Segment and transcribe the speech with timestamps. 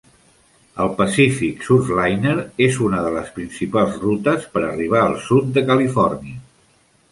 [0.85, 2.33] El "Pacific Surfliner"
[2.69, 6.45] és una de les principals rutes per arribar al sud de Califòrnia.